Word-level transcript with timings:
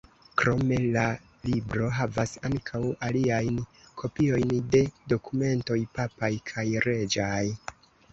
Krome 0.41 0.77
la 0.93 1.01
libro 1.49 1.89
havas 1.97 2.31
ankaŭ 2.49 2.81
aliajn 3.07 3.59
kopiojn 4.03 4.55
de 4.77 4.81
dokumentoj 5.13 5.77
papaj 5.99 6.31
kaj 6.53 6.65
reĝaj. 6.87 7.45